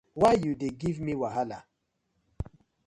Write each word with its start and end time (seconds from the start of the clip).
Why 0.19 0.33
you 0.43 0.53
dey 0.61 0.71
give 0.81 0.99
me 1.05 1.13
wahala? 1.21 1.59